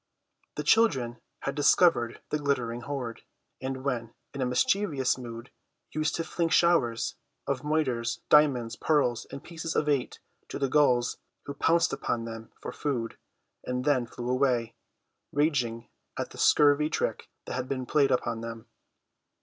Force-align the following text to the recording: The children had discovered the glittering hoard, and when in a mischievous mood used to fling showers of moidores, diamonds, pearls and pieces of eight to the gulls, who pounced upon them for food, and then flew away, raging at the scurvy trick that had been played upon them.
The 0.55 0.63
children 0.63 1.21
had 1.41 1.53
discovered 1.53 2.21
the 2.31 2.39
glittering 2.39 2.81
hoard, 2.81 3.21
and 3.61 3.83
when 3.83 4.15
in 4.33 4.41
a 4.41 4.47
mischievous 4.47 5.15
mood 5.15 5.51
used 5.91 6.15
to 6.15 6.23
fling 6.23 6.49
showers 6.49 7.17
of 7.45 7.61
moidores, 7.61 8.19
diamonds, 8.27 8.75
pearls 8.75 9.27
and 9.31 9.43
pieces 9.43 9.75
of 9.75 9.87
eight 9.87 10.19
to 10.47 10.57
the 10.57 10.69
gulls, 10.69 11.19
who 11.45 11.53
pounced 11.53 11.93
upon 11.93 12.25
them 12.25 12.51
for 12.59 12.71
food, 12.71 13.19
and 13.63 13.85
then 13.85 14.07
flew 14.07 14.27
away, 14.27 14.73
raging 15.31 15.87
at 16.17 16.31
the 16.31 16.39
scurvy 16.39 16.89
trick 16.89 17.29
that 17.45 17.53
had 17.53 17.69
been 17.69 17.85
played 17.85 18.09
upon 18.09 18.41
them. 18.41 18.65